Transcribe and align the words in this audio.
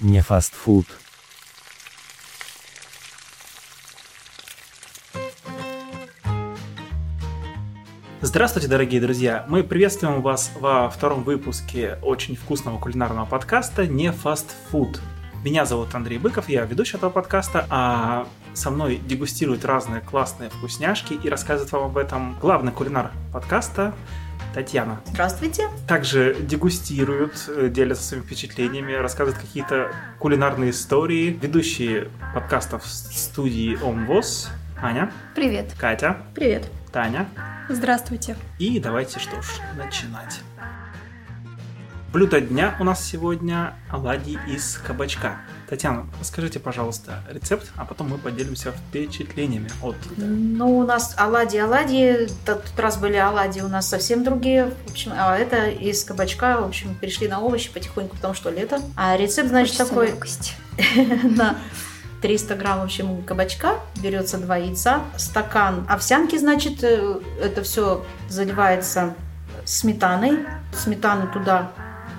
не 0.00 0.22
фастфуд. 0.22 0.86
Здравствуйте, 8.22 8.68
дорогие 8.68 9.00
друзья! 9.00 9.44
Мы 9.48 9.64
приветствуем 9.64 10.22
вас 10.22 10.52
во 10.58 10.90
втором 10.90 11.24
выпуске 11.24 11.98
очень 12.02 12.36
вкусного 12.36 12.78
кулинарного 12.78 13.26
подкаста 13.26 13.86
«Не 13.86 14.12
фастфуд». 14.12 15.00
Меня 15.42 15.64
зовут 15.64 15.94
Андрей 15.94 16.18
Быков, 16.18 16.50
я 16.50 16.66
ведущий 16.66 16.98
этого 16.98 17.08
подкаста, 17.08 17.66
а 17.70 18.28
со 18.52 18.70
мной 18.70 19.00
дегустирует 19.06 19.64
разные 19.64 20.02
классные 20.02 20.50
вкусняшки 20.50 21.14
и 21.14 21.28
рассказывает 21.30 21.72
вам 21.72 21.84
об 21.84 21.96
этом 21.96 22.38
главный 22.40 22.72
кулинар 22.72 23.10
подкаста 23.32 23.94
Татьяна. 24.54 25.00
Здравствуйте. 25.06 25.68
Также 25.86 26.36
дегустируют, 26.40 27.44
э, 27.48 27.68
делятся 27.68 28.04
своими 28.04 28.24
впечатлениями, 28.24 28.92
рассказывают 28.92 29.40
какие-то 29.40 29.92
кулинарные 30.18 30.70
истории. 30.70 31.38
Ведущие 31.40 32.08
подкастов 32.34 32.86
студии 32.86 33.78
ОМВОЗ 33.82 34.50
Аня. 34.82 35.12
Привет. 35.34 35.74
Катя. 35.78 36.18
Привет. 36.34 36.66
Таня. 36.92 37.28
Здравствуйте. 37.68 38.36
И 38.58 38.80
давайте 38.80 39.20
что 39.20 39.40
ж, 39.42 39.46
начинать. 39.76 40.40
Блюдо 42.12 42.40
дня 42.40 42.74
у 42.80 42.84
нас 42.84 43.04
сегодня 43.04 43.74
оладьи 43.88 44.36
из 44.48 44.78
кабачка. 44.84 45.36
Татьяна, 45.68 46.08
расскажите, 46.18 46.58
пожалуйста, 46.58 47.22
рецепт, 47.30 47.70
а 47.76 47.84
потом 47.84 48.08
мы 48.08 48.18
поделимся 48.18 48.72
впечатлениями 48.72 49.70
от... 49.80 49.94
Ну, 50.16 50.78
у 50.78 50.84
нас 50.84 51.14
оладьи, 51.16 51.60
оладьи, 51.60 52.26
тот 52.44 52.64
раз 52.76 52.96
были 52.96 53.14
оладьи 53.14 53.62
у 53.62 53.68
нас 53.68 53.88
совсем 53.88 54.24
другие, 54.24 54.72
в 54.86 54.90
общем, 54.90 55.12
а 55.14 55.38
это 55.38 55.68
из 55.68 56.02
кабачка, 56.02 56.60
в 56.60 56.64
общем, 56.64 56.96
перешли 56.96 57.28
на 57.28 57.38
овощи 57.38 57.72
потихоньку, 57.72 58.16
потому 58.16 58.34
что 58.34 58.50
лето. 58.50 58.80
А 58.96 59.16
рецепт, 59.16 59.50
значит, 59.50 59.76
Хочется 59.76 59.88
такой... 59.88 60.06
легкости. 60.08 60.54
на 61.36 61.58
300 62.22 62.56
грамм, 62.56 62.80
в 62.80 62.82
общем, 62.82 63.22
кабачка, 63.22 63.76
берется 64.02 64.38
два 64.38 64.56
яйца, 64.56 65.02
стакан 65.16 65.86
овсянки, 65.88 66.36
значит, 66.36 66.82
э, 66.82 67.20
это 67.40 67.62
все 67.62 68.04
заливается 68.28 69.14
сметаной, 69.64 70.44
сметаны 70.72 71.28
туда 71.28 71.70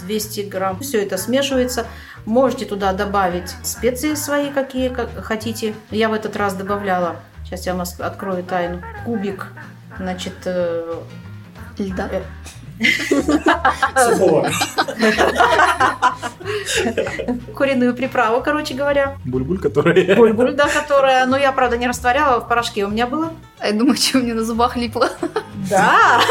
200 0.02 0.42
грамм, 0.42 0.80
все 0.80 1.04
это 1.04 1.18
смешивается, 1.18 1.86
можете 2.26 2.66
туда 2.66 2.94
добавить 2.94 3.56
специи 3.64 4.14
свои, 4.16 4.52
какие 4.52 4.90
как 4.90 5.24
хотите. 5.24 5.74
Я 5.90 6.10
в 6.10 6.14
этот 6.14 6.36
раз 6.36 6.54
добавляла, 6.54 7.18
сейчас 7.46 7.66
я 7.66 7.74
вам 7.74 7.86
открою 8.00 8.44
тайну, 8.44 8.82
кубик, 9.06 9.48
значит, 9.98 10.34
э, 10.46 10.96
Льда. 11.78 12.10
э, 12.10 12.22
куриную 17.56 17.94
приправу, 17.94 18.42
короче 18.42 18.74
говоря, 18.74 19.18
Буль-буль, 19.26 19.60
который... 19.60 20.16
бульбуль, 20.16 20.54
да, 20.54 20.68
которая, 20.68 21.26
ну, 21.26 21.38
я, 21.38 21.52
правда, 21.52 21.78
не 21.78 21.88
растворяла, 21.88 22.42
в 22.42 22.48
порошке 22.48 22.86
у 22.86 22.90
меня 22.90 23.08
было. 23.08 23.34
А 23.60 23.68
я 23.68 23.74
думаю, 23.74 23.98
что 23.98 24.20
у 24.20 24.22
меня 24.22 24.34
на 24.34 24.44
зубах 24.44 24.76
липло. 24.76 25.10
Да, 25.72 26.22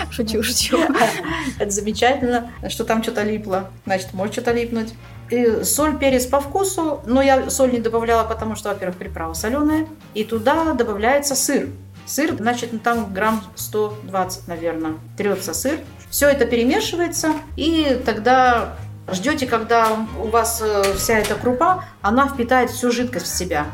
Шучу, 0.10 0.42
шучу. 0.42 0.78
это 1.58 1.70
замечательно, 1.70 2.50
что 2.68 2.84
там 2.84 3.02
что-то 3.02 3.22
липло. 3.22 3.70
Значит, 3.84 4.12
может 4.14 4.34
что-то 4.34 4.52
липнуть. 4.52 4.94
И 5.30 5.64
соль, 5.64 5.98
перец 5.98 6.26
по 6.26 6.40
вкусу, 6.40 7.00
но 7.04 7.20
я 7.20 7.50
соль 7.50 7.72
не 7.72 7.80
добавляла, 7.80 8.24
потому 8.24 8.54
что, 8.54 8.68
во-первых, 8.68 8.96
приправа 8.96 9.34
соленая. 9.34 9.86
И 10.14 10.24
туда 10.24 10.72
добавляется 10.74 11.34
сыр. 11.34 11.68
Сыр, 12.06 12.36
значит, 12.36 12.72
ну, 12.72 12.78
там 12.78 13.12
грамм 13.12 13.42
120, 13.56 14.46
наверное, 14.46 14.94
трется 15.16 15.52
сыр. 15.52 15.80
Все 16.08 16.28
это 16.28 16.46
перемешивается, 16.46 17.32
и 17.56 18.00
тогда 18.06 18.76
ждете, 19.12 19.46
когда 19.46 19.88
у 20.22 20.28
вас 20.28 20.62
э, 20.64 20.94
вся 20.96 21.18
эта 21.18 21.34
крупа, 21.34 21.84
она 22.02 22.28
впитает 22.28 22.70
всю 22.70 22.92
жидкость 22.92 23.26
в 23.26 23.36
себя. 23.36 23.66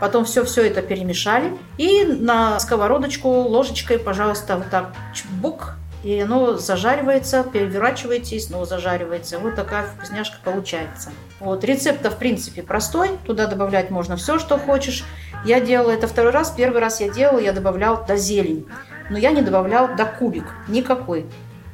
Потом 0.00 0.24
все-все 0.24 0.66
это 0.66 0.82
перемешали. 0.82 1.56
И 1.78 2.04
на 2.04 2.58
сковородочку 2.60 3.28
ложечкой, 3.28 3.98
пожалуйста, 3.98 4.56
вот 4.56 4.70
так 4.70 4.92
чбук. 5.14 5.74
И 6.04 6.20
оно 6.20 6.56
зажаривается, 6.56 7.42
переворачиваете 7.42 8.36
и 8.36 8.40
снова 8.40 8.64
зажаривается. 8.64 9.38
Вот 9.38 9.56
такая 9.56 9.86
вкусняшка 9.86 10.36
получается. 10.44 11.10
Вот, 11.40 11.64
рецепт 11.64 12.06
в 12.06 12.16
принципе 12.16 12.62
простой. 12.62 13.10
Туда 13.24 13.46
добавлять 13.46 13.90
можно 13.90 14.16
все, 14.16 14.38
что 14.38 14.58
хочешь. 14.58 15.04
Я 15.44 15.60
делала 15.60 15.90
это 15.90 16.06
второй 16.06 16.32
раз. 16.32 16.50
Первый 16.50 16.80
раз 16.80 17.00
я 17.00 17.08
делала, 17.08 17.38
я 17.38 17.52
добавляла 17.52 18.04
до 18.04 18.16
зелень. 18.16 18.66
Но 19.10 19.18
я 19.18 19.32
не 19.32 19.42
добавляла 19.42 19.96
до 19.96 20.04
кубик. 20.04 20.44
Никакой. 20.68 21.26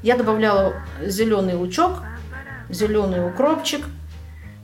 Я 0.03 0.17
добавляла 0.17 0.75
зеленый 1.01 1.55
лучок, 1.55 2.03
зеленый 2.71 3.27
укропчик, 3.27 3.85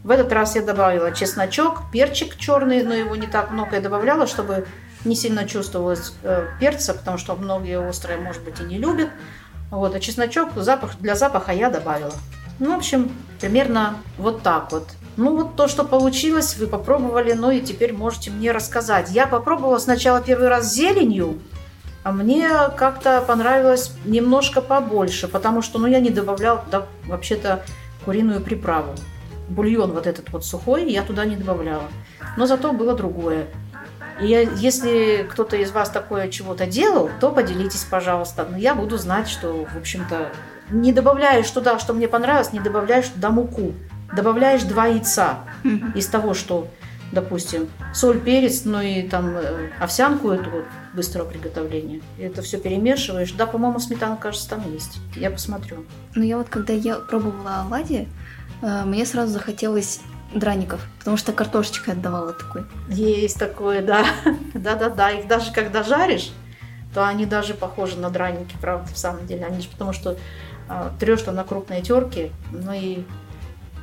в 0.04 0.10
этот 0.10 0.32
раз 0.32 0.54
я 0.56 0.62
добавила 0.62 1.12
чесночок, 1.12 1.90
перчик 1.92 2.36
черный, 2.36 2.82
но 2.82 2.94
его 2.94 3.16
не 3.16 3.26
так 3.26 3.50
много 3.50 3.76
я 3.76 3.82
добавляла, 3.82 4.26
чтобы 4.26 4.66
не 5.04 5.14
сильно 5.14 5.46
чувствовалось 5.46 6.12
э, 6.22 6.46
перца, 6.60 6.94
потому 6.94 7.18
что 7.18 7.34
многие 7.36 7.78
острые, 7.78 8.18
может 8.18 8.42
быть, 8.44 8.60
и 8.60 8.64
не 8.64 8.78
любят. 8.78 9.08
Вот, 9.70 9.94
а 9.94 10.00
чесночок 10.00 10.50
запах, 10.56 10.98
для 10.98 11.14
запаха 11.14 11.52
я 11.52 11.68
добавила. 11.68 12.14
Ну, 12.58 12.74
в 12.74 12.78
общем, 12.78 13.12
примерно 13.40 13.96
вот 14.16 14.42
так 14.42 14.72
вот. 14.72 14.88
Ну, 15.16 15.36
вот 15.36 15.56
то, 15.56 15.68
что 15.68 15.84
получилось, 15.84 16.56
вы 16.56 16.66
попробовали, 16.66 17.32
ну 17.32 17.50
и 17.50 17.60
теперь 17.60 17.92
можете 17.92 18.30
мне 18.30 18.52
рассказать. 18.52 19.10
Я 19.10 19.26
попробовала 19.26 19.78
сначала 19.78 20.20
первый 20.20 20.48
раз 20.48 20.72
зеленью, 20.72 21.40
а 22.02 22.12
мне 22.12 22.48
как-то 22.76 23.20
понравилось 23.20 23.92
немножко 24.04 24.60
побольше, 24.60 25.28
потому 25.28 25.60
что, 25.60 25.78
ну, 25.78 25.86
я 25.86 26.00
не 26.00 26.10
добавляла 26.10 26.60
туда 26.60 26.86
вообще-то 27.06 27.64
куриную 28.04 28.40
приправу 28.40 28.94
бульон 29.48 29.92
вот 29.92 30.06
этот 30.06 30.30
вот 30.30 30.44
сухой 30.44 30.90
я 30.90 31.02
туда 31.02 31.24
не 31.24 31.36
добавляла. 31.36 31.84
Но 32.36 32.46
зато 32.46 32.72
было 32.72 32.94
другое. 32.94 33.46
И 34.20 34.26
я- 34.26 34.40
если 34.42 35.26
кто-то 35.30 35.56
из 35.56 35.70
вас 35.70 35.90
такое 35.90 36.28
чего-то 36.28 36.66
делал, 36.66 37.10
то 37.20 37.30
поделитесь, 37.30 37.84
пожалуйста. 37.84 38.46
Но 38.50 38.56
я 38.56 38.74
буду 38.74 38.98
знать, 38.98 39.28
что, 39.28 39.66
в 39.72 39.76
общем-то, 39.76 40.30
не 40.70 40.92
добавляешь 40.92 41.50
туда, 41.50 41.78
что 41.78 41.94
мне 41.94 42.08
понравилось, 42.08 42.52
не 42.52 42.60
добавляешь 42.60 43.08
туда 43.08 43.30
муку. 43.30 43.72
Добавляешь 44.14 44.62
два 44.62 44.86
яйца 44.86 45.40
из 45.94 46.06
того, 46.06 46.32
что, 46.34 46.66
допустим, 47.12 47.68
соль, 47.94 48.18
перец, 48.18 48.62
ну 48.64 48.80
и 48.80 49.02
там 49.02 49.36
э, 49.36 49.68
овсянку 49.78 50.30
эту 50.30 50.50
вот 50.50 50.64
быстрого 50.94 51.28
приготовления. 51.28 52.00
Это 52.18 52.40
все 52.42 52.58
перемешиваешь. 52.58 53.32
Да, 53.32 53.46
по-моему, 53.46 53.78
сметана, 53.78 54.16
кажется, 54.16 54.48
там 54.48 54.62
есть. 54.72 54.98
Я 55.14 55.30
посмотрю. 55.30 55.84
Ну, 56.14 56.22
я 56.24 56.38
вот 56.38 56.48
когда 56.48 56.72
я 56.72 56.96
пробовала 56.96 57.60
оладьи, 57.66 58.08
мне 58.60 59.06
сразу 59.06 59.32
захотелось 59.32 60.00
драников, 60.34 60.86
потому 60.98 61.16
что 61.16 61.32
картошечкой 61.32 61.94
отдавала 61.94 62.32
такой. 62.32 62.64
Есть 62.88 63.38
такое, 63.38 63.82
да. 63.82 64.04
Да-да-да. 64.54 65.10
Их 65.10 65.26
даже 65.26 65.52
когда 65.52 65.82
жаришь, 65.82 66.32
то 66.94 67.06
они 67.06 67.26
даже 67.26 67.54
похожи 67.54 67.98
на 67.98 68.10
драники, 68.10 68.56
правда, 68.60 68.92
в 68.92 68.98
самом 68.98 69.26
деле. 69.26 69.46
Они 69.46 69.60
же 69.60 69.68
потому 69.68 69.92
что 69.92 70.16
а, 70.68 70.92
трешь 70.98 71.22
там 71.22 71.34
на 71.34 71.44
крупной 71.44 71.80
терке, 71.80 72.30
ну 72.50 72.72
и 72.72 73.04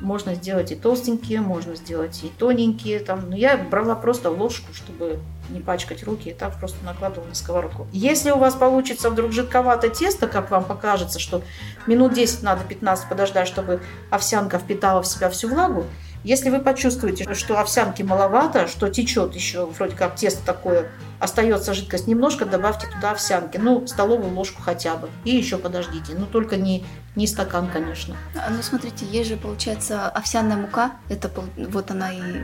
можно 0.00 0.34
сделать 0.34 0.72
и 0.72 0.76
толстенькие, 0.76 1.40
можно 1.40 1.74
сделать 1.74 2.22
и 2.22 2.28
тоненькие. 2.28 3.00
Там. 3.00 3.30
Но 3.30 3.36
я 3.36 3.56
брала 3.56 3.94
просто 3.94 4.30
ложку, 4.30 4.72
чтобы 4.74 5.18
не 5.50 5.60
пачкать 5.60 6.02
руки, 6.04 6.30
и 6.30 6.34
так 6.34 6.58
просто 6.58 6.84
накладывала 6.84 7.28
на 7.28 7.34
сковородку. 7.34 7.86
Если 7.92 8.30
у 8.30 8.38
вас 8.38 8.54
получится 8.54 9.10
вдруг 9.10 9.32
жидковато 9.32 9.88
тесто, 9.88 10.26
как 10.26 10.50
вам 10.50 10.64
покажется, 10.64 11.18
что 11.18 11.42
минут 11.86 12.14
10 12.14 12.42
надо, 12.42 12.64
15 12.64 13.08
подождать, 13.08 13.48
чтобы 13.48 13.80
овсянка 14.10 14.58
впитала 14.58 15.02
в 15.02 15.06
себя 15.06 15.30
всю 15.30 15.48
влагу, 15.48 15.84
если 16.26 16.50
вы 16.50 16.58
почувствуете, 16.58 17.32
что 17.34 17.60
овсянки 17.60 18.02
маловато, 18.02 18.66
что 18.66 18.88
течет 18.88 19.36
еще 19.36 19.66
вроде 19.66 19.94
как 19.94 20.16
тесто 20.16 20.44
такое, 20.44 20.88
остается 21.20 21.72
жидкость 21.72 22.08
немножко, 22.08 22.44
добавьте 22.44 22.88
туда 22.88 23.12
овсянки. 23.12 23.58
Ну, 23.58 23.86
столовую 23.86 24.34
ложку 24.34 24.60
хотя 24.60 24.96
бы. 24.96 25.08
И 25.24 25.30
еще 25.30 25.56
подождите. 25.56 26.14
Ну, 26.18 26.26
только 26.26 26.56
не, 26.56 26.84
не 27.14 27.28
стакан, 27.28 27.68
конечно. 27.72 28.16
А, 28.34 28.50
Ну, 28.50 28.60
смотрите, 28.62 29.06
есть 29.06 29.28
же, 29.28 29.36
получается, 29.36 30.08
овсяная 30.08 30.56
мука. 30.56 30.92
Это 31.08 31.30
вот 31.56 31.92
она 31.92 32.12
и... 32.12 32.42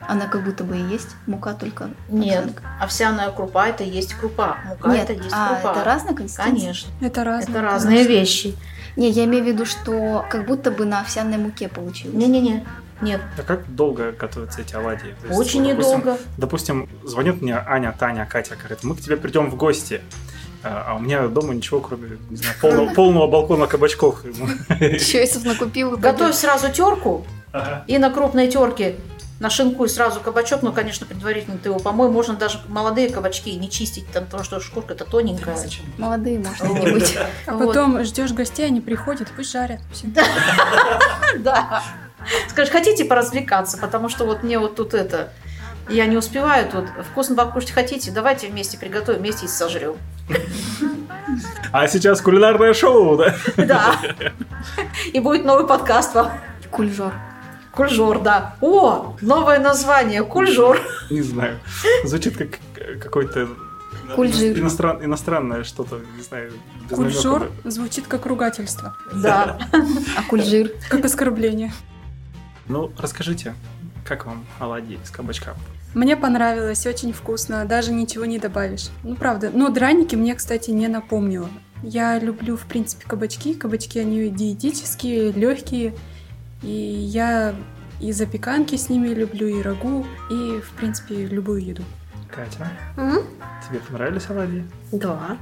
Она 0.00 0.26
как 0.26 0.42
будто 0.42 0.64
бы 0.64 0.76
и 0.76 0.82
есть 0.82 1.10
мука, 1.26 1.52
только 1.52 1.90
Нет, 2.08 2.38
овсянка. 2.38 2.62
овсяная 2.80 3.30
крупа 3.30 3.68
это 3.68 3.84
есть 3.84 4.14
крупа. 4.14 4.56
Мука 4.64 4.88
Нет, 4.88 5.04
это 5.08 5.12
есть 5.12 5.32
а, 5.32 5.54
крупа. 5.54 5.72
это 5.76 5.84
разная 5.84 6.14
консистенция? 6.14 6.58
Конечно. 6.58 6.90
Это 7.00 7.22
разные. 7.22 7.50
Это 7.50 7.62
разные 7.62 8.04
вещи. 8.04 8.56
Не, 8.96 9.08
я 9.10 9.24
имею 9.24 9.44
в 9.44 9.46
виду, 9.46 9.66
что 9.66 10.24
как 10.28 10.46
будто 10.46 10.70
бы 10.72 10.84
на 10.84 11.00
овсяной 11.00 11.38
муке 11.38 11.68
получилось. 11.68 12.16
Не-не-не. 12.16 12.66
Нет. 13.00 13.20
А 13.38 13.42
как 13.42 13.74
долго 13.74 14.12
готовятся 14.12 14.60
эти 14.60 14.74
оладьи? 14.74 15.14
То 15.22 15.28
есть, 15.28 15.38
Очень 15.40 15.62
вот, 15.64 15.68
допустим, 15.70 15.98
недолго. 15.98 16.18
Допустим, 16.36 16.88
звонит 17.04 17.40
мне 17.42 17.56
Аня, 17.56 17.94
Таня, 17.98 18.26
Катя, 18.26 18.56
говорит, 18.56 18.82
мы 18.82 18.94
к 18.96 19.00
тебе 19.00 19.16
придем 19.16 19.50
в 19.50 19.56
гости. 19.56 20.00
А 20.62 20.84
а 20.88 20.94
у 20.96 20.98
меня 20.98 21.26
дома 21.28 21.54
ничего, 21.54 21.80
кроме 21.80 22.18
не 22.28 22.36
знаю, 22.36 22.54
полного, 22.60 22.94
полного 22.94 23.26
балкона 23.26 23.66
кабачков. 23.66 24.22
Чойсов 24.78 25.44
накупил. 25.44 25.96
Готовь 25.96 26.34
сразу 26.34 26.70
терку 26.70 27.26
Ага. 27.52 27.84
и 27.86 27.96
на 27.98 28.10
крупной 28.10 28.48
терке 28.48 28.96
нашинкуй 29.40 29.88
сразу 29.88 30.20
кабачок, 30.20 30.62
ну, 30.62 30.70
конечно, 30.72 31.06
предварительно 31.06 31.56
ты 31.58 31.70
его 31.70 31.78
помой. 31.78 32.10
Можно 32.10 32.34
даже 32.34 32.60
молодые 32.68 33.08
кабачки 33.08 33.54
не 33.56 33.70
чистить, 33.70 34.06
там, 34.12 34.26
потому 34.26 34.44
что 34.44 34.60
шкурка-то 34.60 35.04
тоненькая. 35.06 35.56
Зачем? 35.56 35.86
Молодые, 35.98 36.38
может, 36.38 36.60
Вот. 36.60 36.78
не 36.84 36.92
быть. 36.92 37.16
А 37.46 37.54
Вот. 37.54 37.68
потом 37.68 38.04
ждешь 38.04 38.32
гостей, 38.32 38.66
они 38.66 38.80
приходят, 38.82 39.28
пусть 39.34 39.50
жарят. 39.50 39.80
Да. 41.38 41.82
Скажешь, 42.48 42.72
хотите 42.72 43.04
поразвлекаться, 43.04 43.78
потому 43.78 44.08
что 44.08 44.24
вот 44.24 44.42
мне 44.42 44.58
вот 44.58 44.76
тут 44.76 44.94
это... 44.94 45.32
Я 45.88 46.06
не 46.06 46.16
успеваю 46.16 46.70
тут. 46.70 46.84
Вкусно 47.10 47.34
покушать 47.34 47.72
хотите? 47.72 48.10
Давайте 48.12 48.46
вместе 48.48 48.78
приготовим, 48.78 49.18
вместе 49.20 49.46
и 49.46 49.48
сожрем. 49.48 49.96
А 51.72 51.88
сейчас 51.88 52.20
кулинарное 52.20 52.74
шоу, 52.74 53.16
да? 53.16 53.34
Да. 53.56 53.96
И 55.12 55.18
будет 55.20 55.44
новый 55.44 55.66
подкаст 55.66 56.14
вам. 56.14 56.30
Кульжор. 56.70 57.12
Кульжор, 57.72 58.20
да. 58.20 58.56
О, 58.60 59.16
новое 59.20 59.58
название. 59.58 60.22
Кульжор. 60.24 60.80
Не 61.10 61.22
знаю. 61.22 61.58
Звучит 62.04 62.36
как 62.36 62.48
какой-то 63.00 63.48
Кульжир. 64.14 64.56
иностран- 64.58 65.04
иностранное 65.04 65.64
что-то, 65.64 66.00
не 66.16 66.22
знаю. 66.22 66.52
Кульжор 66.90 67.50
звучит 67.64 68.06
как 68.06 68.26
ругательство, 68.26 68.94
Да. 69.12 69.58
А 70.16 70.22
кульжир? 70.28 70.70
как 70.88 71.04
оскорбление. 71.04 71.72
Ну, 72.70 72.92
расскажите, 72.98 73.54
как 74.04 74.26
вам 74.26 74.46
оладьи 74.60 74.96
из 75.02 75.10
кабачка? 75.10 75.56
Мне 75.92 76.16
понравилось, 76.16 76.86
очень 76.86 77.12
вкусно, 77.12 77.64
даже 77.64 77.90
ничего 77.92 78.26
не 78.26 78.38
добавишь. 78.38 78.90
Ну, 79.02 79.16
правда. 79.16 79.50
Но 79.52 79.70
драники 79.70 80.14
мне, 80.14 80.36
кстати, 80.36 80.70
не 80.70 80.86
напомнило. 80.86 81.48
Я 81.82 82.16
люблю, 82.20 82.56
в 82.56 82.66
принципе, 82.66 83.04
кабачки. 83.08 83.54
Кабачки, 83.54 83.98
они 83.98 84.28
диетические, 84.28 85.32
легкие. 85.32 85.94
И 86.62 86.70
я 86.70 87.56
и 88.00 88.12
запеканки 88.12 88.76
с 88.76 88.88
ними 88.88 89.08
люблю, 89.08 89.48
и 89.48 89.62
рагу, 89.62 90.06
и, 90.30 90.60
в 90.60 90.70
принципе, 90.76 91.26
любую 91.26 91.64
еду. 91.64 91.82
Катя, 92.30 92.70
М? 92.96 93.24
тебе 93.68 93.80
понравились 93.80 94.30
оладьи? 94.30 94.62
Да. 94.92 95.38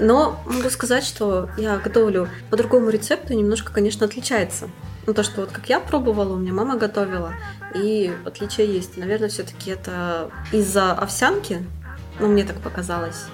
Но 0.00 0.42
могу 0.46 0.68
сказать, 0.70 1.04
что 1.04 1.48
я 1.56 1.78
готовлю 1.78 2.28
по 2.50 2.56
другому 2.56 2.90
рецепту, 2.90 3.34
немножко, 3.34 3.72
конечно, 3.72 4.04
отличается. 4.06 4.68
Ну, 5.06 5.14
то, 5.14 5.22
что 5.22 5.42
вот 5.42 5.52
как 5.52 5.68
я 5.68 5.78
пробовала, 5.78 6.34
у 6.34 6.36
меня 6.36 6.52
мама 6.52 6.76
готовила, 6.76 7.32
и 7.74 8.12
отличия 8.24 8.64
есть. 8.64 8.96
Наверное, 8.96 9.28
все-таки 9.28 9.70
это 9.70 10.30
из-за 10.52 10.92
овсянки, 10.92 11.64
ну, 12.18 12.28
мне 12.28 12.44
так 12.44 12.56
показалось. 12.56 13.26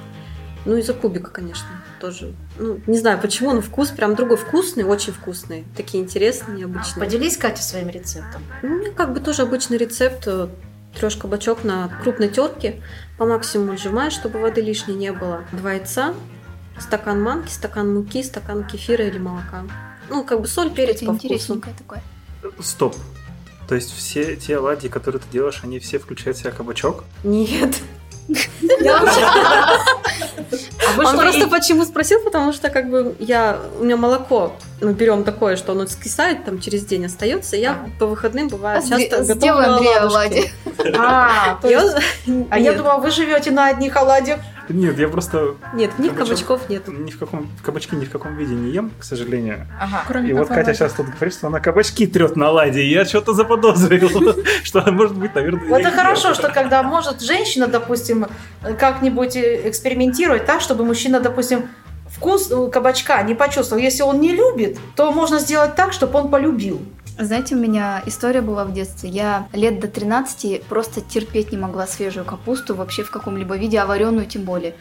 Ну, 0.65 0.77
из-за 0.77 0.95
кубика, 0.95 1.31
конечно, 1.31 1.67
тоже. 2.01 2.35
Ну, 2.59 2.81
не 2.87 2.99
знаю 2.99 3.19
почему, 3.21 3.53
но 3.53 3.61
вкус 3.61 3.89
прям 3.89 4.15
другой 4.15 4.37
вкусный, 4.37 4.85
очень 4.85 5.13
вкусный. 5.13 5.65
Такие 5.77 6.03
интересные, 6.03 6.59
необычные. 6.59 7.05
Поделись, 7.05 7.37
Катя, 7.37 7.63
своим 7.63 7.89
рецептом. 7.89 8.43
Ну, 8.63 8.77
У 8.77 8.79
меня 8.79 8.91
как 8.93 9.13
бы 9.13 9.21
тоже 9.21 9.43
обычный 9.43 9.77
рецепт. 9.77 10.29
Трешь 10.95 11.17
кабачок 11.17 11.65
на 11.65 11.89
крупной 12.03 12.29
терке, 12.29 12.83
по 13.17 13.25
максимуму 13.25 13.73
отжимаешь, 13.73 14.13
чтобы 14.13 14.39
воды 14.39 14.61
лишней 14.61 14.95
не 14.95 15.11
было. 15.11 15.43
Два 15.51 15.73
яйца, 15.73 16.15
стакан 16.79 17.23
манки, 17.23 17.51
стакан 17.51 17.95
муки, 17.95 18.23
стакан 18.23 18.63
кефира 18.65 19.07
или 19.07 19.17
молока. 19.17 19.65
Ну, 20.13 20.25
как 20.25 20.41
бы 20.43 20.47
соль, 20.47 20.71
перец 20.71 20.97
Это 20.97 21.07
по 21.07 21.13
вкусу. 21.15 21.27
интересненькое 21.27 21.75
такое. 21.77 22.03
Стоп. 22.61 22.95
То 23.69 23.75
есть 23.75 23.93
все 23.97 24.37
те 24.37 24.59
оладьи, 24.59 24.89
которые 24.91 25.21
ты 25.23 25.27
делаешь, 25.33 25.61
они 25.65 25.79
все 25.79 25.99
включают 25.99 26.37
в 26.37 26.41
себя 26.41 26.51
кабачок? 26.51 27.05
Нет. 27.25 27.77
А 30.97 31.01
Он 31.09 31.17
просто 31.19 31.49
почему 31.49 31.85
спросил, 31.85 32.21
потому 32.21 32.53
что 32.53 32.69
как 32.71 32.91
бы 32.91 33.15
я, 33.19 33.59
у 33.81 33.85
меня 33.85 33.97
молоко, 33.97 34.53
мы 34.81 34.93
берем 34.93 35.25
такое, 35.25 35.57
что 35.57 35.73
оно 35.73 35.87
скисает, 35.87 36.45
там 36.45 36.61
через 36.61 36.85
день 36.85 37.07
остается, 37.07 37.57
я 37.57 37.89
по 37.99 38.07
выходным 38.07 38.49
бываю 38.49 38.79
А 38.79 38.83
часто 38.87 39.25
готовлю 39.25 39.65
оладушки. 39.65 39.99
оладьи. 39.99 40.53
А, 40.99 41.59
Я- 41.65 41.95
а 42.51 42.59
я 42.59 42.73
думала, 42.75 42.99
вы 42.99 43.11
живете 43.11 43.51
на 43.51 43.69
одних 43.69 43.97
оладьях. 43.97 44.41
Нет, 44.69 44.99
я 44.99 45.09
просто 45.09 45.55
Нет, 45.75 45.93
в 45.93 45.99
них 45.99 46.13
Кабачок. 46.13 46.47
кабачков 46.47 46.69
нет. 46.69 46.89
ни 46.89 47.11
в 47.11 47.19
каком 47.19 47.51
кабачки 47.63 47.95
ни 47.95 48.05
в 48.05 48.11
каком 48.11 48.37
виде 48.37 48.55
не 48.55 48.71
ем, 48.71 48.91
к 48.99 49.05
сожалению. 49.05 49.67
Ага. 49.81 50.05
Кроме 50.07 50.31
И 50.31 50.33
вот 50.33 50.49
Катя 50.49 50.61
оладьи. 50.61 50.75
сейчас 50.75 50.93
тут 50.93 51.07
говорит, 51.07 51.35
что 51.35 51.47
она 51.49 51.61
кабачки 51.61 52.07
трет 52.07 52.37
на 52.37 52.65
и 52.67 52.89
Я 52.89 53.05
что-то 53.05 53.33
заподозрил, 53.33 54.11
что 54.63 54.93
может 54.93 55.17
быть, 55.17 55.35
наверное... 55.35 55.69
Вот 55.69 55.81
это 55.81 55.91
хорошо, 55.91 56.35
что 56.35 56.49
когда 56.49 56.83
может 56.83 57.21
женщина, 57.21 57.67
допустим, 57.67 58.27
как-нибудь 58.79 59.37
экспериментировать 59.37 60.47
так, 60.47 60.61
чтобы 60.61 60.85
мужчина, 60.85 61.21
допустим, 61.21 61.69
вкус 62.09 62.51
э, 62.51 62.71
кабачка 62.71 63.23
не 63.23 63.35
почувствовал. 63.35 63.83
Если 63.83 64.03
он 64.03 64.21
не 64.21 64.33
любит, 64.33 64.79
то 64.97 65.11
можно 65.13 65.39
сделать 65.39 65.75
так, 65.75 65.93
чтобы 65.93 66.19
он 66.19 66.31
полюбил. 66.31 66.81
Знаете, 67.19 67.55
у 67.55 67.59
меня 67.59 68.03
история 68.07 68.41
была 68.41 68.65
в 68.65 68.73
детстве. 68.73 69.11
Я 69.11 69.49
лет 69.53 69.81
до 69.81 69.89
13 69.89 70.63
просто 70.65 71.01
терпеть 71.01 71.53
не 71.53 71.59
могла 71.59 71.87
свежую 71.87 72.25
капусту 72.25 72.75
вообще 72.75 73.03
в 73.03 73.11
каком-либо 73.11 73.57
виде, 73.57 73.79
а 73.79 73.87
вареную 73.87 74.27
тем 74.27 74.43
более. 74.43 74.75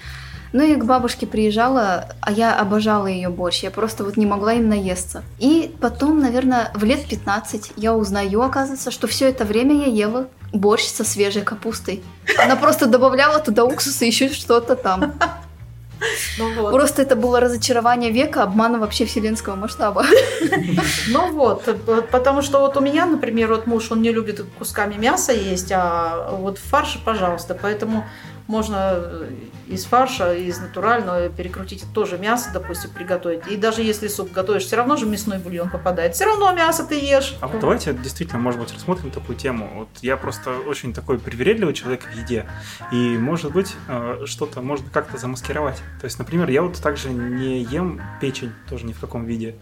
Ну 0.54 0.64
и 0.64 0.76
к 0.76 0.84
бабушке 0.84 1.28
приезжала, 1.28 2.10
а 2.20 2.32
я 2.32 2.60
обожала 2.60 3.08
ее 3.08 3.30
борщ. 3.30 3.64
Я 3.64 3.72
просто 3.72 4.04
вот 4.04 4.18
не 4.18 4.26
могла 4.26 4.54
им 4.54 4.68
наесться. 4.68 5.24
И 5.40 5.74
потом, 5.80 6.20
наверное, 6.20 6.72
в 6.74 6.84
лет 6.84 7.06
15 7.08 7.74
я 7.78 7.96
узнаю, 7.96 8.42
оказывается, 8.42 8.92
что 8.92 9.08
все 9.08 9.30
это 9.30 9.46
время 9.46 9.76
я 9.76 9.86
ела 9.86 10.28
борщ 10.52 10.84
со 10.84 11.06
свежей 11.06 11.44
капустой. 11.44 12.04
Она 12.38 12.58
просто 12.58 12.88
добавляла 12.88 13.40
туда 13.40 13.64
уксус 13.64 14.02
и 14.02 14.08
еще 14.08 14.30
что-то 14.30 14.76
там. 14.76 15.14
Ну 16.38 16.54
вот. 16.54 16.72
Просто 16.72 17.02
это 17.02 17.16
было 17.16 17.40
разочарование 17.40 18.12
века, 18.12 18.44
обмана 18.44 18.80
вообще 18.80 19.06
вселенского 19.06 19.56
масштаба. 19.56 20.06
Ну 21.10 21.32
вот, 21.32 21.64
потому 22.12 22.42
что 22.42 22.60
вот 22.60 22.78
у 22.78 22.80
меня, 22.80 23.06
например, 23.06 23.50
вот 23.50 23.68
муж, 23.68 23.92
он 23.92 24.02
не 24.02 24.12
любит 24.12 24.44
кусками 24.58 24.96
мяса 24.96 25.34
есть, 25.34 25.72
а 25.72 26.32
вот 26.32 26.58
в 26.58 26.64
фарше, 26.64 27.00
пожалуйста. 27.04 27.58
Поэтому 27.62 28.06
можно 28.52 28.92
э, 28.94 29.30
из 29.68 29.86
фарша, 29.86 30.34
из 30.36 30.60
натурального 30.60 31.30
перекрутить 31.30 31.86
тоже 31.94 32.18
мясо, 32.18 32.50
допустим, 32.54 32.92
приготовить. 32.92 33.48
И 33.48 33.56
даже 33.56 33.82
если 33.82 34.08
суп 34.08 34.32
готовишь, 34.32 34.64
все 34.64 34.76
равно 34.76 34.98
же 34.98 35.06
мясной 35.06 35.40
бульон 35.40 35.70
попадает. 35.70 36.14
Все 36.14 36.26
равно 36.26 36.52
мясо 36.52 36.84
ты 36.84 37.00
ешь. 37.00 37.38
А 37.40 37.48
вот 37.48 37.62
давайте 37.62 37.94
действительно, 37.94 38.40
может 38.40 38.60
быть, 38.60 38.74
рассмотрим 38.74 39.10
такую 39.10 39.38
тему. 39.38 39.72
Вот 39.74 39.88
я 40.02 40.18
просто 40.18 40.52
очень 40.68 40.94
такой 40.94 41.18
привередливый 41.18 41.74
человек 41.74 42.04
в 42.04 42.16
еде, 42.16 42.46
и, 42.92 43.18
может 43.18 43.52
быть, 43.52 43.74
э, 43.88 44.24
что-то 44.26 44.62
можно 44.62 44.90
как-то 44.92 45.18
замаскировать. 45.18 45.78
То 46.02 46.06
есть, 46.06 46.20
например, 46.20 46.50
я 46.50 46.62
вот 46.62 46.78
также 46.78 47.10
не 47.10 47.64
ем 47.64 48.02
печень, 48.20 48.52
тоже 48.70 48.86
ни 48.86 48.94
в 48.94 49.00
каком 49.00 49.26
виде. 49.26 49.56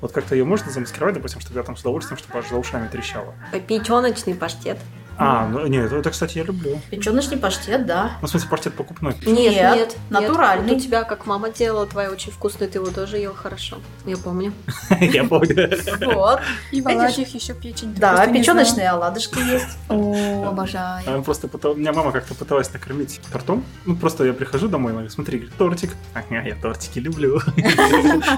Вот 0.00 0.12
как-то 0.12 0.36
ее 0.36 0.44
можно 0.44 0.70
замаскировать, 0.70 1.14
допустим, 1.16 1.40
чтобы 1.40 1.58
я 1.58 1.64
там 1.64 1.76
с 1.76 1.80
удовольствием, 1.80 2.18
чтобы 2.18 2.38
аж 2.38 2.48
за 2.48 2.56
ушами 2.56 2.86
трещало. 2.88 3.34
Печеночный 3.66 4.34
паштет. 4.34 4.78
А, 5.18 5.46
ну 5.48 5.66
нет, 5.66 5.90
это, 5.92 6.10
кстати, 6.10 6.38
я 6.38 6.44
люблю. 6.44 6.80
Печеночный 6.90 7.36
паштет, 7.36 7.86
да. 7.86 8.12
Ну, 8.20 8.28
в 8.28 8.30
смысле, 8.30 8.48
паштет 8.50 8.74
покупной. 8.74 9.14
Нет, 9.24 9.52
Нет, 9.52 9.76
нет, 9.76 9.96
натуральный. 10.10 10.74
Вот 10.74 10.76
у 10.76 10.80
тебя, 10.80 11.04
как 11.04 11.26
мама 11.26 11.50
делала, 11.50 11.86
твоя 11.86 12.10
очень 12.10 12.32
вкусная, 12.32 12.68
ты 12.68 12.78
его 12.78 12.90
тоже 12.90 13.18
ел 13.18 13.34
хорошо. 13.34 13.78
Я 14.04 14.16
помню. 14.16 14.52
Я 15.00 15.24
помню. 15.24 15.70
Вот. 16.14 16.40
И 16.72 16.80
в 16.80 16.88
оладьях 16.88 17.28
еще 17.28 17.54
печень. 17.54 17.94
Да, 17.94 18.26
печеночные 18.26 18.90
оладушки 18.90 19.38
есть. 19.38 19.78
О, 19.88 20.48
обожаю. 20.48 21.22
Просто 21.22 21.48
пыталась, 21.48 21.78
меня 21.78 21.92
мама 21.92 22.12
как-то 22.12 22.34
пыталась 22.34 22.72
накормить 22.72 23.20
тортом. 23.32 23.64
Ну, 23.84 23.96
просто 23.96 24.24
я 24.24 24.32
прихожу 24.32 24.68
домой, 24.68 24.92
она 24.92 25.00
говорит, 25.00 25.12
смотри, 25.12 25.38
говорит, 25.38 25.56
тортик. 25.56 25.90
Ага, 26.14 26.42
я 26.42 26.54
тортики 26.54 26.98
люблю. 26.98 27.40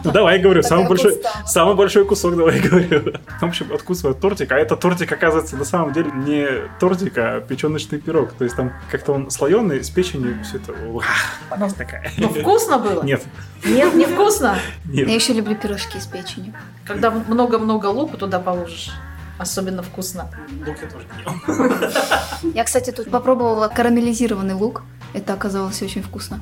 Ну, 0.04 0.12
давай, 0.12 0.38
говорю, 0.38 0.62
самый 0.62 0.86
большой, 0.86 1.20
самый 1.46 1.74
большой 1.74 2.04
кусок 2.04 2.36
давай, 2.36 2.60
говорю. 2.60 3.14
В 3.40 3.42
общем, 3.42 3.72
откусываю 3.72 4.14
тортик, 4.14 4.52
а 4.52 4.58
это 4.58 4.76
тортик, 4.76 5.10
оказывается, 5.10 5.56
на 5.56 5.64
самом 5.64 5.92
деле 5.92 6.10
не 6.12 6.67
тортик, 6.80 7.16
а 7.18 7.40
печеночный 7.40 7.98
пирог. 7.98 8.32
То 8.32 8.44
есть 8.44 8.56
там 8.56 8.72
как-то 8.90 9.12
он 9.12 9.30
слоеный, 9.30 9.82
с 9.82 9.90
печенью, 9.90 10.42
все 10.44 10.56
это, 10.58 10.72
ух, 10.88 11.04
Ну, 11.56 11.68
такая. 11.70 12.10
Ну, 12.18 12.28
вкусно 12.28 12.78
было? 12.78 13.02
Нет, 13.02 13.22
Нет, 13.64 13.94
не 13.94 14.06
вкусно. 14.06 14.58
Я 14.86 15.06
нет. 15.06 15.20
еще 15.20 15.32
люблю 15.32 15.54
пирожки 15.56 15.98
с 15.98 16.06
печенью. 16.06 16.54
Когда 16.86 17.10
много-много 17.10 17.86
лука 17.86 18.16
туда 18.16 18.38
положишь, 18.40 18.90
особенно 19.38 19.82
вкусно. 19.82 20.30
Лук 20.66 20.76
я 20.82 20.88
тоже 20.88 21.06
не 21.16 21.22
ем. 21.22 22.52
Я, 22.54 22.64
кстати, 22.64 22.90
тут 22.90 23.10
попробовала 23.10 23.68
карамелизированный 23.68 24.54
лук. 24.54 24.82
Это 25.14 25.32
оказалось 25.32 25.80
очень 25.82 26.02
вкусно. 26.02 26.40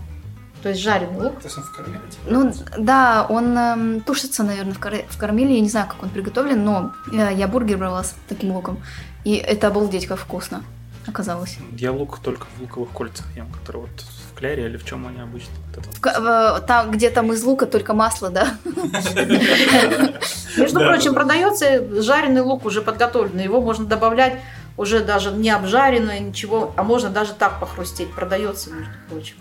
То 0.66 0.70
есть 0.70 0.82
жареный 0.82 1.16
лук. 1.16 1.38
То 1.38 1.44
есть 1.44 1.58
он 1.58 1.62
в 1.62 1.70
карамели, 1.70 2.00
типа? 2.10 2.24
Ну, 2.28 2.52
да, 2.76 3.24
он 3.28 3.56
эм, 3.56 4.00
тушится, 4.00 4.42
наверное, 4.42 4.74
в, 4.74 4.80
кар- 4.80 5.04
в 5.08 5.16
карамели. 5.16 5.52
Я 5.52 5.60
не 5.60 5.68
знаю, 5.68 5.86
как 5.86 6.02
он 6.02 6.08
приготовлен, 6.08 6.64
но 6.64 6.90
э, 7.12 7.34
я 7.36 7.46
бургер 7.46 7.78
брала 7.78 8.02
с 8.02 8.16
таким 8.28 8.50
луком. 8.50 8.82
И 9.22 9.36
это 9.36 9.68
обалдеть, 9.68 10.08
как 10.08 10.18
вкусно 10.18 10.64
оказалось. 11.06 11.58
Я 11.78 11.92
лук 11.92 12.18
только 12.18 12.48
в 12.56 12.62
луковых 12.62 12.90
кольцах 12.90 13.26
ем, 13.36 13.46
которые 13.52 13.82
вот 13.82 14.00
в 14.00 14.36
кляре 14.36 14.66
или 14.66 14.76
в 14.76 14.84
чем 14.84 15.06
они 15.06 15.20
обычно. 15.20 15.52
Вот. 15.76 15.86
В 16.02 16.64
там, 16.66 16.90
где 16.90 17.10
там 17.10 17.32
из 17.32 17.44
лука 17.44 17.66
только 17.66 17.94
масло, 17.94 18.28
да? 18.30 18.48
Между 20.56 20.80
прочим, 20.80 21.14
продается 21.14 22.02
жареный 22.02 22.40
лук 22.40 22.64
уже 22.64 22.82
подготовленный. 22.82 23.44
Его 23.44 23.60
можно 23.60 23.84
добавлять 23.84 24.40
уже 24.76 24.98
даже 24.98 25.30
не 25.30 25.50
обжаренное, 25.50 26.18
ничего, 26.18 26.72
а 26.76 26.82
можно 26.82 27.08
даже 27.08 27.34
так 27.34 27.60
похрустеть. 27.60 28.12
Продается, 28.12 28.70
между 28.70 28.90
прочим. 29.08 29.36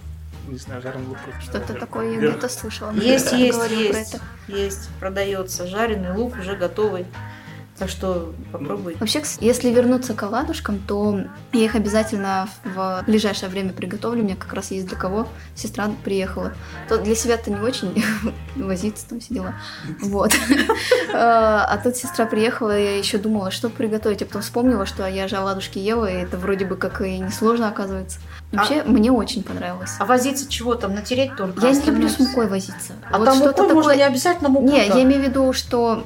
Не 0.47 0.57
знаю, 0.57 0.81
жареный 0.81 1.07
лук. 1.07 1.17
Что-то 1.41 1.73
такое 1.73 2.11
я 2.11 2.17
где-то 2.17 2.49
слышала. 2.49 2.91
Есть, 2.91 3.31
есть, 3.31 3.71
есть. 3.71 4.13
это. 4.13 4.23
Есть, 4.47 4.89
продается. 4.99 5.67
Жареный 5.67 6.15
лук 6.15 6.35
уже 6.37 6.55
готовый. 6.55 7.05
Так 7.77 7.89
что 7.89 8.33
попробуй. 8.53 8.95
Вообще, 9.01 9.21
если 9.41 9.69
вернуться 9.69 10.13
к 10.13 10.23
оладушкам, 10.23 10.79
то 10.79 11.25
я 11.51 11.65
их 11.65 11.75
обязательно 11.75 12.47
в 12.63 13.03
ближайшее 13.05 13.49
время 13.49 13.73
приготовлю. 13.73 14.21
У 14.21 14.23
меня 14.23 14.37
как 14.37 14.53
раз 14.53 14.71
есть 14.71 14.87
для 14.87 14.97
кого. 14.97 15.27
Сестра 15.55 15.89
приехала. 16.05 16.53
То 16.87 16.97
для 16.99 17.15
себя-то 17.15 17.51
не 17.51 17.59
очень 17.59 18.01
возиться 18.55 19.09
там 19.09 19.19
все 19.19 19.33
дела. 19.33 19.55
Вот. 20.01 20.33
А 21.17 21.65
а 21.65 21.77
тут 21.77 21.95
сестра 21.95 22.25
приехала, 22.25 22.77
я 22.77 22.97
еще 22.97 23.17
думала, 23.17 23.49
что 23.49 23.69
приготовить. 23.69 24.21
А 24.21 24.25
потом 24.25 24.41
вспомнила, 24.41 24.85
что 24.85 25.07
я 25.07 25.29
же 25.29 25.37
оладушки 25.37 25.79
ела, 25.79 26.05
и 26.11 26.15
это 26.15 26.37
вроде 26.37 26.65
бы 26.65 26.75
как 26.75 27.01
и 27.01 27.19
несложно 27.19 27.69
оказывается. 27.69 28.19
Вообще, 28.57 28.83
мне 28.83 29.11
очень 29.11 29.43
понравилось. 29.43 29.91
А 29.99 30.05
возиться 30.05 30.47
чего 30.49 30.75
там? 30.75 30.93
Натереть 30.95 31.35
только? 31.35 31.61
Я 31.61 31.71
не 31.71 31.77
остальное? 31.79 32.01
люблю 32.01 32.09
с 32.15 32.19
мукой 32.19 32.47
возиться. 32.47 32.93
А 33.11 33.17
Вот 33.17 33.25
там 33.25 33.37
что-то 33.37 33.63
мукой 33.63 33.75
можно 33.75 33.91
такое- 33.91 33.97
не 33.97 34.03
обязательно 34.03 34.49
муку. 34.49 34.65
Не, 34.67 34.87
я 34.87 35.03
имею 35.03 35.21
в 35.21 35.25
виду, 35.25 35.53
что, 35.53 36.05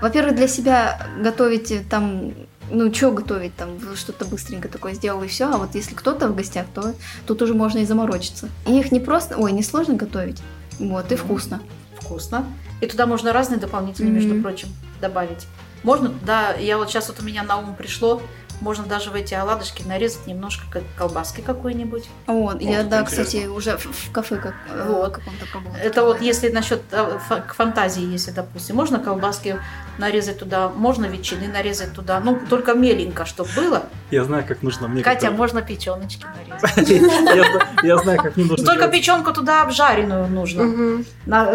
во-первых, 0.00 0.34
для 0.36 0.48
себя 0.48 1.06
готовить 1.20 1.70
э, 1.70 1.80
там, 1.88 2.32
ну, 2.70 2.92
что 2.94 3.10
готовить 3.12 3.54
там, 3.56 3.68
что-то 3.96 4.24
быстренько 4.24 4.68
такое 4.68 4.94
сделал 4.94 5.22
и 5.22 5.26
все. 5.28 5.46
А 5.52 5.56
вот 5.58 5.74
если 5.74 5.94
кто-то 5.94 6.28
в 6.28 6.34
гостях, 6.36 6.66
то 6.74 6.94
тут 7.26 7.42
уже 7.42 7.54
можно 7.54 7.78
и 7.78 7.84
заморочиться. 7.84 8.48
И 8.66 8.78
их 8.78 8.90
не 8.92 9.00
просто, 9.00 9.36
ой, 9.36 9.52
не 9.52 9.62
сложно 9.62 9.94
готовить. 9.94 10.40
Вот, 10.78 11.12
и 11.12 11.16
вкусно. 11.16 11.60
Вкусно. 12.00 12.44
И 12.80 12.86
туда 12.86 13.06
можно 13.06 13.32
разные 13.32 13.58
дополнительные, 13.60 14.12
между 14.12 14.34
Мгм. 14.34 14.42
прочим, 14.42 14.68
добавить. 15.00 15.46
Можно 15.84 16.08
туда, 16.08 16.54
я 16.54 16.78
вот 16.78 16.88
сейчас 16.90 17.08
вот 17.08 17.20
у 17.20 17.24
меня 17.24 17.42
на 17.42 17.58
ум 17.58 17.74
пришло, 17.76 18.22
можно 18.64 18.84
даже 18.86 19.10
в 19.10 19.14
эти 19.14 19.34
оладушки 19.34 19.82
нарезать 19.86 20.26
немножко 20.26 20.64
как 20.70 20.82
колбаски 20.96 21.42
какой-нибудь. 21.42 22.08
Вот, 22.26 22.60
я, 22.62 22.82
да, 22.82 23.02
интересно. 23.02 23.24
кстати, 23.24 23.46
уже 23.46 23.76
в, 23.76 24.10
кафе 24.10 24.36
как, 24.36 24.54
э, 24.70 24.86
Вот. 24.88 25.12
каком-то 25.14 25.46
пробовала. 25.52 25.76
Это 25.76 26.02
вот 26.04 26.20
если 26.22 26.48
насчет 26.48 26.80
фа- 26.90 27.40
к 27.42 27.54
фантазии, 27.54 28.02
если, 28.02 28.30
допустим, 28.30 28.76
можно 28.76 28.98
колбаски 28.98 29.58
нарезать 29.98 30.38
туда, 30.38 30.70
можно 30.70 31.04
ветчины 31.06 31.46
нарезать 31.46 31.92
туда, 31.92 32.18
ну, 32.20 32.40
только 32.50 32.72
меленько, 32.74 33.26
чтобы 33.26 33.50
было. 33.54 33.82
Я 34.10 34.24
знаю, 34.24 34.44
как 34.48 34.62
нужно 34.62 34.88
мне 34.88 35.02
Катя, 35.02 35.20
готовить. 35.30 35.38
можно 35.38 35.62
печеночки 35.62 36.24
нарезать. 36.34 36.88
я, 37.36 37.44
зна- 37.44 37.68
я 37.82 37.98
знаю, 37.98 38.18
как 38.22 38.36
мне 38.36 38.46
нужно 38.46 38.64
Только 38.66 38.88
печенку 38.88 39.32
туда 39.32 39.62
обжаренную 39.62 40.26
нужно. 40.28 41.04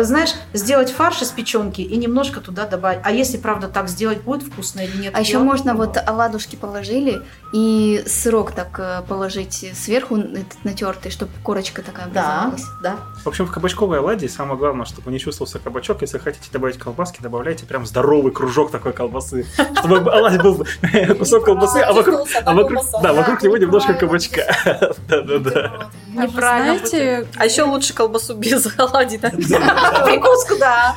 Знаешь, 0.04 0.34
сделать 0.54 0.92
фарш 0.92 1.22
из 1.24 1.30
печенки 1.32 1.82
и 1.82 1.98
немножко 1.98 2.40
туда 2.40 2.66
добавить. 2.66 3.00
А 3.04 3.12
если 3.12 3.38
правда 3.38 3.68
так 3.68 3.90
сделать, 3.90 4.22
будет 4.22 4.44
вкусно 4.44 4.82
или 4.82 4.96
нет? 4.98 5.14
А 5.16 5.20
еще 5.20 5.40
можно 5.40 5.74
вот 5.74 5.98
оладушки 6.06 6.56
положили 7.00 7.22
и 7.52 8.04
сырок 8.06 8.52
так 8.52 8.80
э, 8.80 9.02
положить 9.08 9.66
сверху 9.76 10.18
этот 10.18 10.64
натертый, 10.64 11.12
чтобы 11.12 11.32
корочка 11.44 11.82
такая 11.82 12.06
Да, 12.08 12.44
образовалась. 12.52 12.64
да. 12.84 12.98
В 13.24 13.28
общем, 13.28 13.48
в 13.48 13.52
кабачковой 13.52 14.00
оладьи 14.00 14.28
самое 14.28 14.58
главное, 14.58 14.86
чтобы 14.86 15.12
не 15.12 15.20
чувствовался 15.20 15.58
кабачок. 15.58 16.02
Если 16.02 16.20
хотите 16.20 16.48
добавить 16.52 16.78
колбаски, 16.78 17.22
добавляйте 17.22 17.66
прям 17.66 17.86
здоровый 17.88 18.32
кружок 18.32 18.70
такой 18.72 18.94
колбасы. 18.94 19.48
Чтобы 19.80 19.98
оладьи 20.14 20.40
был 20.40 20.66
кусок 21.18 21.46
колбасы, 21.46 21.80
а 21.80 21.94
вокруг, 21.94 22.28
а 22.46 22.54
вокруг, 22.54 22.84
да, 23.02 23.14
вокруг 23.14 23.42
него 23.42 23.58
немножко 23.58 23.94
кабачка. 23.94 24.42
Да-да-да. 25.08 25.90
А 26.18 26.24
Неправильно 26.28 26.78
знаете, 26.86 27.28
А 27.36 27.46
еще 27.46 27.64
лучше 27.64 27.94
колбасу 27.94 28.36
без 28.36 28.68
оладий, 28.78 29.18
да? 29.18 29.30
Прикуску, 30.06 30.56
да. 30.60 30.96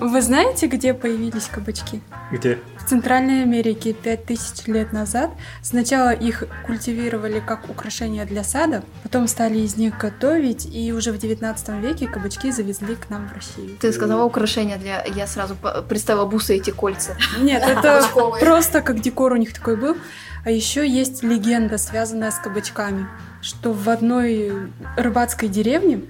Вы 0.00 0.22
знаете, 0.22 0.66
где 0.66 0.94
появились 0.94 1.46
кабачки? 1.46 2.00
Где? 2.32 2.58
В 2.78 2.88
Центральной 2.88 3.42
Америке 3.42 3.92
5000 3.92 4.66
лет 4.66 4.92
назад 4.92 5.30
сначала 5.62 6.12
их 6.12 6.44
культивировали 6.66 7.40
как 7.40 7.68
украшение 7.70 8.24
для 8.24 8.44
сада, 8.44 8.82
потом 9.02 9.26
стали 9.28 9.58
из 9.58 9.76
них 9.76 9.96
готовить, 9.98 10.66
и 10.66 10.92
уже 10.92 11.12
в 11.12 11.18
19 11.18 11.68
веке 11.80 12.06
кабачки 12.06 12.50
завезли 12.50 12.94
к 12.94 13.08
нам 13.10 13.28
в 13.28 13.32
Россию. 13.32 13.76
Ты 13.80 13.92
сказала 13.92 14.24
украшение 14.24 14.76
для... 14.76 15.02
Я 15.04 15.26
сразу 15.26 15.56
представила 15.88 16.26
бусы 16.26 16.56
эти 16.56 16.70
кольца. 16.70 17.16
Нет, 17.40 17.62
это 17.66 18.02
просто 18.40 18.82
как 18.82 19.00
декор 19.00 19.32
у 19.32 19.36
них 19.36 19.54
такой 19.54 19.76
был. 19.76 19.96
А 20.44 20.50
еще 20.50 20.86
есть 20.86 21.22
легенда, 21.22 21.78
связанная 21.78 22.30
с 22.30 22.38
кабачками, 22.38 23.08
что 23.40 23.72
в 23.72 23.88
одной 23.88 24.52
рыбацкой 24.96 25.48
деревне 25.48 26.02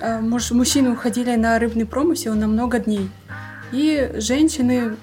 э, 0.00 0.20
муж- 0.20 0.50
мужчины 0.52 0.90
уходили 0.92 1.34
на 1.36 1.58
рыбный 1.58 1.86
промысел 1.86 2.34
на 2.34 2.46
много 2.46 2.78
дней. 2.78 3.10
И 3.72 4.10
женщины 4.16 4.96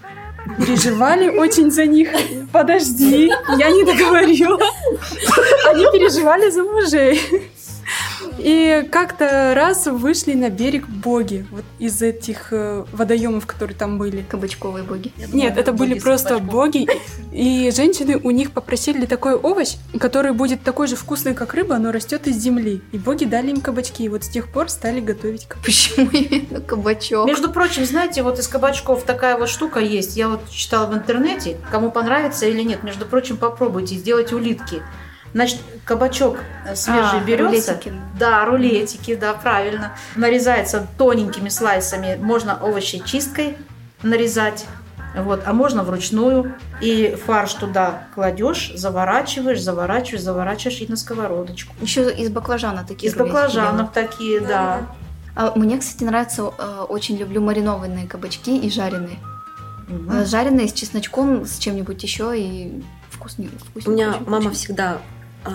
переживали 0.57 1.29
очень 1.43 1.71
за 1.71 1.86
них. 1.86 2.10
Подожди, 2.51 3.31
я 3.57 3.69
не 3.71 3.83
договорила. 3.83 4.57
Они 5.69 5.86
переживали 5.91 6.50
за 6.50 6.63
мужей. 6.63 7.21
И 8.43 8.88
как-то 8.91 9.53
раз 9.55 9.86
вышли 9.86 10.33
на 10.33 10.50
берег 10.50 10.88
боги 10.88 11.45
вот 11.51 11.63
из 11.77 12.01
этих 12.01 12.48
э, 12.51 12.86
водоемов, 12.91 13.45
которые 13.45 13.77
там 13.77 14.00
были. 14.00 14.24
Кабачковые 14.27 14.83
боги. 14.83 15.12
Нет, 15.31 15.57
это 15.57 15.74
были 15.74 15.91
боги 15.91 16.00
с 16.00 16.03
просто 16.03 16.29
кабачком. 16.29 16.50
боги, 16.50 16.88
и 17.31 17.71
женщины 17.71 18.17
у 18.17 18.31
них 18.31 18.51
попросили 18.51 19.05
такой 19.05 19.36
овощ, 19.36 19.75
который 20.00 20.31
будет 20.33 20.63
такой 20.63 20.88
же 20.88 20.95
вкусный, 20.95 21.36
как 21.36 21.53
рыба, 21.53 21.77
но 21.77 21.91
растет 21.91 22.27
из 22.27 22.38
земли. 22.38 22.81
И 22.91 22.98
боги 22.98 23.25
дали 23.25 23.51
им 23.51 23.62
кабачки, 23.62 24.05
и 24.05 24.10
вот 24.10 24.24
с 24.24 24.29
тех 24.29 24.51
пор 24.51 24.69
стали 24.69 25.01
готовить 25.01 25.45
кабачки. 25.45 25.91
Почему 25.95 26.10
именно 26.12 26.62
кабачок? 26.62 27.27
Между 27.27 27.51
прочим, 27.51 27.86
знаете, 27.86 28.24
вот 28.24 28.39
из 28.39 28.48
кабачков 28.48 29.03
такая 29.03 29.38
вот 29.38 29.50
штука 29.50 29.79
есть. 29.79 30.17
Я 30.17 30.29
вот 30.29 30.50
читала 30.50 30.88
в 30.88 30.93
интернете. 30.95 31.57
Кому 31.69 31.91
понравится 31.91 32.48
или 32.48 32.63
нет, 32.63 32.83
между 32.83 33.05
прочим, 33.05 33.38
попробуйте 33.38 33.95
сделать 33.95 34.33
улитки. 34.33 34.81
Значит, 35.33 35.59
кабачок 35.85 36.38
э, 36.65 36.75
свежий 36.75 37.19
А, 37.19 37.23
берется. 37.23 37.71
рулетики. 37.73 37.93
Да, 38.19 38.45
рулетики, 38.45 39.15
да, 39.15 39.33
правильно. 39.33 39.93
Нарезается 40.15 40.88
тоненькими 40.97 41.50
слайсами. 41.50 42.17
Можно 42.21 42.57
овощи 42.61 43.01
чисткой 43.05 43.57
нарезать. 44.03 44.65
Вот, 45.15 45.43
а 45.45 45.53
можно 45.53 45.83
вручную. 45.83 46.55
И 46.81 47.17
фарш 47.25 47.53
туда 47.53 48.07
кладешь, 48.15 48.71
заворачиваешь, 48.75 49.61
заворачиваешь, 49.61 50.23
заворачиваешь 50.23 50.81
и 50.81 50.88
на 50.88 50.95
сковородочку. 50.97 51.73
Еще 51.81 52.11
из 52.13 52.29
баклажана 52.29 52.85
такие 52.88 53.11
Из 53.11 53.15
баклажанов 53.15 53.91
такие, 53.91 54.39
да. 54.41 54.47
делают. 54.47 54.89
А 55.33 55.53
мне, 55.57 55.77
кстати, 55.79 56.03
нравится, 56.03 56.51
э, 56.57 56.85
очень 56.89 57.15
люблю 57.17 57.41
маринованные 57.41 58.05
кабачки 58.07 58.57
и 58.57 58.69
жареные. 58.69 59.17
Э, 60.09 60.25
Жареные 60.25 60.67
с 60.67 60.73
чесночком, 60.73 61.45
с 61.45 61.57
чем-нибудь 61.57 62.01
еще 62.03 62.38
и 62.38 62.83
вкуснее. 63.09 63.50
У 63.85 63.91
меня 63.91 64.15
мама 64.27 64.51
всегда 64.51 64.91
а, 64.93 65.01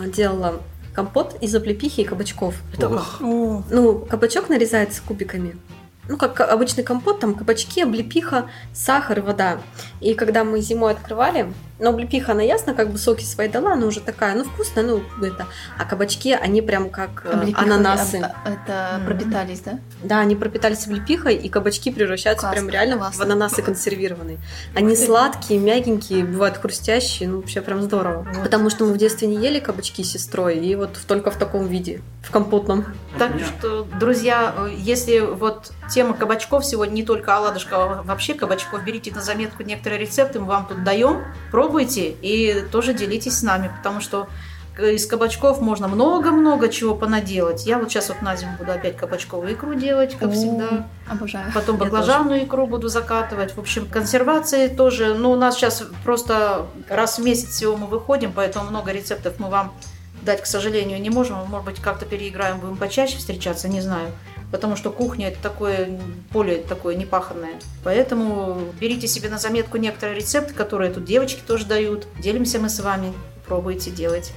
делала 0.07 0.61
компот 0.95 1.37
из 1.43 1.55
облепихи 1.55 2.00
и 2.00 2.05
кабачков. 2.05 2.55
Это 2.73 2.88
как? 2.88 3.21
Ну, 3.21 4.07
кабачок 4.09 4.49
нарезается 4.49 5.02
кубиками. 5.02 5.57
Ну, 6.09 6.16
как 6.16 6.40
обычный 6.40 6.85
компот, 6.85 7.21
там 7.21 7.35
кабачки, 7.35 7.83
облепиха, 7.83 8.49
сахар 8.73 9.19
и 9.19 9.23
вода. 9.23 9.59
И 10.00 10.14
когда 10.14 10.45
мы 10.45 10.61
зимой 10.61 10.93
открывали, 10.93 11.52
ну, 11.78 11.90
облепиха, 11.90 12.33
она 12.33 12.42
ясно, 12.42 12.75
как 12.75 12.90
бы 12.90 12.99
соки 12.99 13.25
свои 13.25 13.49
дала, 13.49 13.73
она 13.73 13.87
уже 13.87 14.00
такая, 14.00 14.35
ну, 14.35 14.45
вкусная, 14.45 14.85
ну, 14.85 15.02
это. 15.23 15.47
А 15.78 15.85
кабачки, 15.85 16.33
они 16.33 16.62
прям 16.62 16.88
как 16.90 17.23
э, 17.25 17.30
Облепиха, 17.30 17.62
ананасы. 17.62 18.16
э, 18.18 18.21
э, 18.45 18.52
Это 18.52 19.00
пропитались, 19.04 19.61
да? 19.61 19.78
Да, 20.02 20.21
они 20.21 20.37
пропитались 20.37 20.87
облепихой, 20.87 21.35
и 21.35 21.49
кабачки 21.49 21.90
превращаются 21.90 22.47
Классно, 22.47 22.61
прям 22.62 22.71
реально 22.73 22.97
классно. 22.97 23.25
в 23.25 23.26
ананасы 23.26 23.62
консервированные. 23.62 24.38
Они 24.75 24.97
сладкие, 24.97 25.61
мягенькие, 25.61 26.25
бывают 26.25 26.56
хрустящие, 26.56 27.28
ну 27.28 27.37
вообще 27.40 27.61
прям 27.61 27.83
здорово. 27.83 28.26
Вот. 28.35 28.42
Потому 28.45 28.71
что 28.71 28.85
мы 28.87 28.92
в 28.95 28.97
детстве 28.99 29.28
не 29.28 29.37
ели 29.37 29.61
кабачки 29.61 30.02
с 30.02 30.12
сестрой, 30.12 30.56
и 30.59 30.75
вот 30.76 30.99
только 31.06 31.30
в 31.30 31.37
таком 31.37 31.66
виде, 31.66 32.00
в 32.23 32.30
компотном. 32.30 32.87
Так 33.18 33.33
что, 33.40 33.87
друзья, 34.00 34.54
если 34.76 35.21
вот 35.21 35.73
тема 35.90 36.14
кабачков 36.14 36.64
сегодня 36.64 36.95
не 36.95 37.02
только 37.02 37.37
оладушка, 37.37 37.76
а 37.76 38.02
вообще 38.02 38.35
кабачков, 38.35 38.83
берите 38.85 39.12
на 39.14 39.21
заметку 39.21 39.62
некоторые 39.62 40.00
рецепты, 40.00 40.40
мы 40.40 40.47
вам 40.47 40.66
тут 40.66 40.83
даем, 40.85 41.23
пробуйте 41.66 42.14
и 42.23 42.64
тоже 42.70 42.94
делитесь 42.94 43.38
с 43.38 43.42
нами, 43.42 43.70
потому 43.76 44.00
что 44.00 44.28
э, 44.78 44.94
из 44.94 45.06
кабачков 45.06 45.61
можно 45.61 45.88
много-много 45.88 46.68
чего 46.68 46.94
понаделать. 46.94 47.66
Я 47.66 47.78
вот 47.78 47.90
сейчас 47.90 48.08
вот 48.08 48.23
на 48.23 48.37
зиму 48.37 48.52
буду 48.58 48.70
опять 48.70 48.96
кабачковую 48.96 49.54
икру 49.54 49.75
делать, 49.75 50.16
как 50.16 50.28
О, 50.28 50.32
всегда. 50.32 50.87
Обожаю. 51.08 51.52
Потом 51.52 51.76
баклажанную 51.76 52.44
икру 52.44 52.66
буду 52.66 52.88
закатывать. 52.88 53.56
В 53.56 53.58
общем, 53.58 53.87
консервации 53.87 54.68
тоже. 54.68 55.14
Ну, 55.14 55.32
у 55.32 55.37
нас 55.37 55.56
сейчас 55.56 55.82
просто 56.04 56.66
раз 56.88 57.18
в 57.18 57.25
месяц 57.25 57.49
всего 57.49 57.76
мы 57.76 57.87
выходим, 57.87 58.32
поэтому 58.32 58.70
много 58.70 58.92
рецептов 58.92 59.35
мы 59.38 59.49
вам 59.49 59.73
дать, 60.23 60.42
к 60.42 60.46
сожалению, 60.46 61.00
не 61.00 61.11
можем. 61.11 61.37
Может 61.49 61.66
быть, 61.66 61.80
как-то 61.80 62.04
переиграем, 62.06 62.61
будем 62.61 62.76
почаще 62.76 63.18
встречаться, 63.18 63.68
не 63.68 63.80
знаю. 63.80 64.12
Потому 64.50 64.76
что 64.76 64.91
кухня 64.91 65.29
это 65.29 65.43
такое 65.43 66.00
поле 66.33 66.59
такое 66.69 66.95
непаханное. 66.95 67.55
Поэтому 67.85 68.59
берите 68.81 69.09
себе 69.09 69.29
на 69.29 69.38
заметку 69.38 69.76
некоторые 69.76 70.17
рецепты, 70.17 70.55
которые 70.55 70.93
тут 70.93 71.05
девочки 71.05 71.41
тоже 71.47 71.67
дают. 71.67 72.07
Делимся 72.21 72.59
мы 72.59 72.69
с 72.69 72.81
вами. 72.81 73.12
Пробуйте 73.47 73.91
делать. 73.91 74.33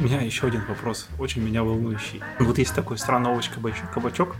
У 0.00 0.02
меня 0.02 0.20
еще 0.20 0.48
один 0.48 0.64
вопрос, 0.68 1.06
очень 1.20 1.42
меня 1.42 1.62
волнующий. 1.62 2.20
Вот 2.40 2.58
есть 2.58 2.74
такой 2.74 2.98
странный 2.98 3.30
овощ 3.30 3.48
кабачок, 3.48 3.90
кабачок, 3.92 4.34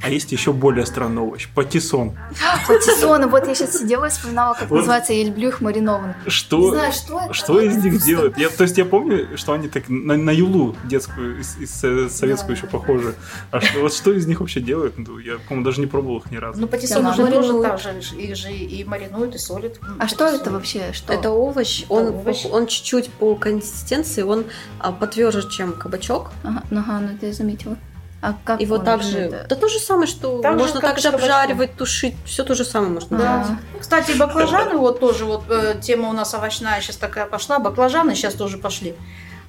а 0.00 0.08
есть 0.08 0.30
еще 0.30 0.52
более 0.52 0.86
странный 0.86 1.22
овощ– 1.22 1.48
патиссон. 1.54 2.12
Патиссон, 2.68 3.28
вот 3.28 3.46
я 3.48 3.54
сейчас 3.54 3.78
сидела 3.78 4.04
и 4.06 4.10
вспоминала, 4.10 4.54
как 4.54 4.70
Вот. 4.70 4.78
называется, 4.78 5.12
я 5.12 5.24
люблю 5.24 5.48
их 5.48 5.60
маринованно. 5.60 6.16
Не 6.24 6.30
Что, 6.30 6.70
знаю, 6.70 6.92
что 6.92 7.20
это. 7.20 7.34
что 7.34 7.60
из 7.60 7.82
них 7.84 8.00
делают? 8.02 8.38
Я, 8.38 8.48
то 8.48 8.62
есть 8.62 8.78
я 8.78 8.84
помню, 8.84 9.36
что 9.36 9.52
они 9.54 9.68
так 9.68 9.88
на, 9.88 10.16
на 10.16 10.30
юлу 10.30 10.76
детскую, 10.84 11.40
из, 11.40 11.56
из 11.58 11.70
со- 11.74 12.08
советскую 12.08 12.56
еще 12.56 12.66
похожи. 12.68 13.14
А 13.50 13.60
что, 13.60 13.80
вот 13.80 13.92
что 13.92 14.12
из 14.12 14.26
них 14.28 14.38
вообще 14.40 14.60
делают? 14.60 14.98
Ну, 14.98 15.18
Я, 15.18 15.38
по-моему, 15.38 15.64
даже 15.64 15.80
не 15.80 15.86
пробовал 15.88 16.18
их 16.18 16.30
ни 16.30 16.36
разу. 16.36 16.60
Ну, 16.60 16.68
патиссон 16.68 17.02
Да, 17.04 17.12
же 17.12 17.26
тоже 17.26 17.60
так 17.60 17.80
же, 17.80 18.16
их 18.16 18.36
же 18.36 18.52
и 18.52 18.84
маринуют, 18.84 19.34
и 19.34 19.38
солят. 19.38 19.80
А 19.98 20.06
что 20.06 20.26
это 20.26 20.50
вообще? 20.52 20.92
Что? 20.92 21.12
Это 21.12 21.30
овощ, 21.30 21.84
он, 21.88 22.08
овощ. 22.08 22.44
он 22.50 22.66
чуть-чуть 22.68 23.10
по 23.10 23.34
консистенции, 23.34 24.22
он 24.22 24.44
а, 24.78 24.91
потверже, 24.92 25.48
чем 25.50 25.72
кабачок. 25.72 26.30
Ага, 26.44 26.62
ну, 26.70 26.80
ага, 26.80 27.00
ну 27.00 27.08
это 27.14 27.26
я 27.26 27.32
заметила. 27.32 27.76
А 28.20 28.34
как 28.44 28.60
Его 28.60 28.78
также, 28.78 29.18
это? 29.18 29.46
да 29.48 29.56
то 29.56 29.68
же 29.68 29.80
самое, 29.80 30.06
что 30.06 30.40
Так 30.42 30.52
же, 30.52 30.58
можно 30.58 30.80
как 30.80 30.90
также 30.94 31.08
обжаривать, 31.08 31.74
тушить, 31.74 32.14
все 32.24 32.44
то 32.44 32.54
же 32.54 32.64
самое 32.64 32.92
можно 32.92 33.18
Да. 33.18 33.44
делать. 33.44 33.58
Кстати, 33.80 34.12
баклажаны, 34.16 34.76
вот 34.78 35.00
тоже 35.00 35.24
вот 35.24 35.42
э, 35.48 35.74
тема 35.82 36.08
у 36.08 36.12
нас 36.12 36.32
овощная 36.32 36.80
сейчас 36.80 36.96
такая 36.96 37.26
пошла. 37.26 37.58
Баклажаны 37.58 38.14
сейчас 38.14 38.34
тоже 38.34 38.58
пошли. 38.58 38.94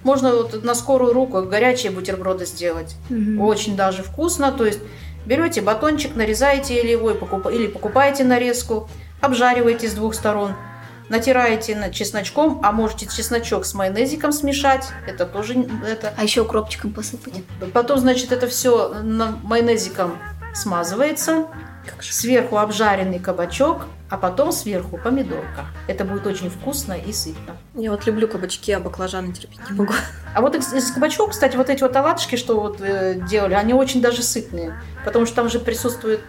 Можно 0.04 0.36
вот 0.36 0.64
на 0.64 0.74
скорую 0.74 1.14
руку 1.14 1.44
горячие 1.44 1.92
бутерброды 1.92 2.46
сделать. 2.48 2.96
Мгм. 3.10 3.40
Очень 3.42 3.76
даже 3.76 4.02
вкусно. 4.02 4.52
То 4.52 4.66
есть 4.66 4.80
берете 5.28 5.62
батончик, 5.62 6.16
нарезаете 6.16 6.82
или 6.82 6.90
его 6.94 7.12
покуп- 7.12 7.54
или 7.54 7.68
покупаете 7.68 8.24
нарезку, 8.24 8.90
обжариваете 9.22 9.88
с 9.88 9.94
двух 9.94 10.16
сторон, 10.16 10.54
натираете 11.10 11.76
на 11.76 11.90
чесночком, 11.92 12.60
а 12.64 12.72
можете 12.72 13.06
чесночок 13.08 13.66
с 13.66 13.74
майонезиком 13.74 14.32
смешать. 14.32 14.88
Это 15.08 15.26
тоже 15.26 15.56
это. 15.88 16.14
А 16.18 16.24
еще 16.24 16.42
укропчиком 16.42 16.94
посыпать. 16.94 17.44
Потом, 17.74 18.00
значит, 18.00 18.32
это 18.32 18.48
все 18.48 18.94
майонезиком 19.44 20.18
смазывается. 20.54 21.46
Сверху 22.00 22.58
обжаренный 22.58 23.20
кабачок, 23.20 23.88
а 24.10 24.16
потом 24.18 24.54
сверху 24.54 24.98
помидорка. 24.98 25.66
Это 25.88 26.06
будет 26.06 26.26
очень 26.26 26.50
вкусно 26.50 26.94
и 26.94 27.12
сытно. 27.12 27.58
Я 27.76 27.92
вот 27.92 28.06
люблю 28.06 28.28
кабачки, 28.30 28.72
а 28.72 28.80
баклажаны 28.80 29.34
терпеть 29.34 29.60
не 29.70 29.76
могу. 29.78 29.92
А 30.34 30.42
вот 30.42 30.56
из, 30.56 30.92
кабачков, 30.92 31.32
кстати, 31.32 31.58
вот 31.58 31.70
эти 31.70 31.82
вот 31.82 31.94
оладушки, 31.96 32.38
что 32.38 32.58
вот 32.60 32.80
э, 32.80 33.16
делали, 33.30 33.54
они 33.56 33.74
очень 33.74 34.02
даже 34.02 34.24
сытные, 34.24 34.74
потому 35.04 35.26
что 35.26 35.36
там 35.36 35.50
же 35.50 35.60
присутствует 35.60 36.22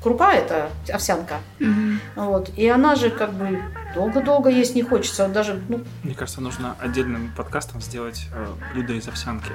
крупа, 0.00 0.32
это 0.32 0.70
овсянка, 0.92 1.38
Мгм. 1.58 2.00
вот, 2.14 2.50
и 2.56 2.68
она 2.68 2.94
же 2.94 3.10
как 3.10 3.32
бы 3.34 3.60
долго-долго 3.94 4.50
есть 4.50 4.74
не 4.74 4.82
хочется, 4.82 5.24
вот 5.24 5.32
даже, 5.32 5.60
ну, 5.68 5.84
Мне 6.02 6.14
кажется, 6.14 6.40
нужно 6.40 6.76
отдельным 6.80 7.32
подкастом 7.36 7.80
сделать 7.80 8.26
э, 8.32 8.46
блюдо 8.72 8.92
из 8.94 9.08
овсянки. 9.08 9.52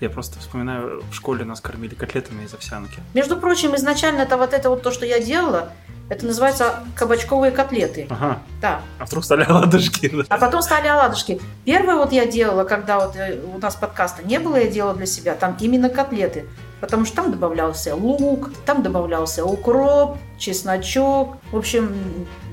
Я 0.00 0.10
просто 0.10 0.38
вспоминаю, 0.40 1.02
в 1.10 1.14
школе 1.14 1.44
нас 1.44 1.60
кормили 1.60 1.94
котлетами 1.94 2.44
из 2.44 2.54
овсянки. 2.54 2.98
между 3.14 3.36
прочим, 3.36 3.74
изначально 3.76 4.20
это 4.22 4.36
вот 4.36 4.52
это 4.52 4.70
вот 4.70 4.82
то, 4.82 4.90
что 4.90 5.06
я 5.06 5.20
делала, 5.20 5.72
это 6.08 6.24
называется 6.24 6.84
кабачковые 6.94 7.50
котлеты, 7.50 8.06
Ага, 8.10 8.38
да, 8.60 8.80
а 8.98 9.06
вдруг 9.06 9.24
стали 9.24 9.42
оладушки. 9.44 10.08
да. 10.08 10.24
А 10.28 10.38
потом 10.38 10.62
стали 10.62 10.86
оладушки. 10.86 11.40
Первое 11.64 11.96
вот 11.96 12.12
я 12.12 12.26
делала, 12.26 12.62
когда 12.64 13.00
вот 13.04 13.16
э, 13.16 13.40
у 13.54 13.58
нас 13.58 13.74
подкаста 13.74 14.22
не 14.22 14.38
было, 14.38 14.56
я 14.56 14.68
делала 14.70 14.94
для 14.94 15.06
себя, 15.06 15.34
там 15.34 15.56
именно 15.60 15.88
котлеты. 15.88 16.46
Потому 16.80 17.04
что 17.04 17.16
там 17.16 17.30
добавлялся 17.30 17.94
лук, 17.94 18.50
там 18.66 18.82
добавлялся 18.82 19.44
укроп, 19.44 20.18
чесночок. 20.38 21.36
В 21.50 21.56
общем, 21.56 21.94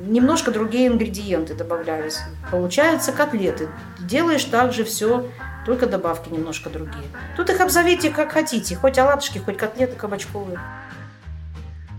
немножко 0.06 0.52
другие 0.52 0.88
ингредиенты 0.88 1.54
добавлялись. 1.54 2.20
Получаются 2.50 3.12
котлеты. 3.12 3.70
Делаешь 4.00 4.46
также 4.46 4.86
все, 4.86 5.28
только 5.66 5.88
добавки 5.88 6.30
немножко 6.30 6.70
другие. 6.70 7.06
Тут 7.36 7.50
их 7.50 7.60
обзовите 7.60 8.10
как 8.10 8.32
хотите, 8.32 8.76
хоть 8.76 8.98
оладушки, 8.98 9.40
хоть 9.40 9.58
котлеты 9.58 9.96
кабачковые. 9.96 10.60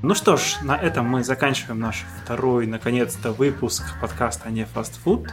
Ну 0.02 0.14
что 0.14 0.36
ж, 0.36 0.58
на 0.62 0.76
этом 0.76 1.06
мы 1.06 1.24
заканчиваем 1.24 1.80
наш 1.80 2.04
второй, 2.22 2.66
наконец-то, 2.66 3.32
выпуск 3.32 3.82
подкаста 4.02 4.50
«Не 4.50 4.66
фастфуд». 4.66 5.30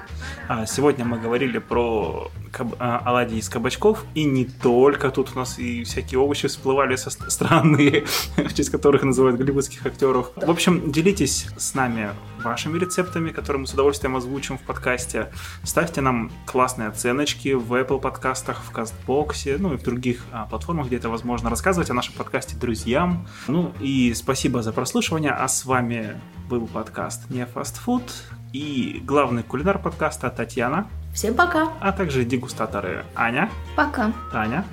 А, 0.47 0.65
Сегодня 0.65 1.03
мы 1.03 1.19
говорили 1.19 1.57
про 1.57 2.31
каб- 2.51 2.75
а, 2.79 3.01
оладьи 3.05 3.37
из 3.37 3.49
кабачков, 3.49 4.05
и 4.13 4.23
не 4.23 4.45
только. 4.45 5.09
Тут 5.09 5.31
у 5.35 5.39
нас 5.39 5.57
и 5.59 5.83
всякие 5.83 6.19
овощи 6.19 6.47
всплывали 6.47 6.95
со 6.95 7.09
ст- 7.09 7.31
странные, 7.31 8.05
в 8.37 8.53
честь 8.53 8.69
которых 8.69 9.03
называют 9.03 9.37
голливудских 9.37 9.85
актеров. 9.85 10.31
В 10.35 10.49
общем, 10.49 10.91
делитесь 10.91 11.47
с 11.57 11.73
нами 11.73 12.09
вашими 12.43 12.77
рецептами, 12.77 13.29
которые 13.29 13.61
мы 13.61 13.67
с 13.67 13.73
удовольствием 13.73 14.15
озвучим 14.15 14.57
в 14.57 14.61
подкасте. 14.61 15.31
Ставьте 15.63 16.01
нам 16.01 16.31
классные 16.45 16.89
оценочки 16.89 17.53
в 17.53 17.73
Apple 17.73 17.99
подкастах, 17.99 18.61
в 18.63 18.71
Кастбоксе, 18.71 19.57
ну 19.59 19.73
и 19.73 19.77
в 19.77 19.83
других 19.83 20.23
а, 20.31 20.45
платформах, 20.45 20.87
где 20.87 20.97
это 20.97 21.09
возможно. 21.09 21.49
Рассказывайте 21.49 21.93
о 21.93 21.95
нашем 21.95 22.15
подкасте 22.15 22.55
друзьям. 22.55 23.27
Ну 23.47 23.71
и 23.79 24.13
спасибо 24.13 24.61
за 24.61 24.73
прослушивание. 24.73 25.31
А 25.31 25.47
с 25.47 25.65
вами 25.65 26.19
был 26.49 26.67
подкаст 26.67 27.29
«Не 27.29 27.45
фастфуд» 27.45 28.03
и 28.53 29.01
главный 29.05 29.43
кулинар 29.43 29.79
подкаста 29.79 30.29
Татьяна, 30.29 30.87
Всем 31.13 31.35
пока! 31.35 31.69
а 31.79 31.91
также 31.91 32.23
дегустаторы 32.25 33.03
Аня, 33.15 33.49
Пока. 33.75 34.11
Таня, 34.31 34.63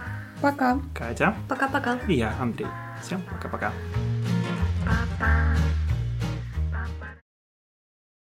Пока. 0.40 0.79
Катя 0.94 1.35
Пока-пока. 1.48 1.98
и 2.07 2.14
я, 2.14 2.33
Андрей. 2.40 2.68
Всем 3.03 3.22
пока-пока. 3.22 3.72
Пока. 4.85 5.67